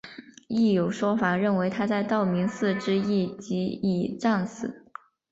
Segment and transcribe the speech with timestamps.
[0.47, 4.81] 亦有说法认为他在道明寺之役即已战死。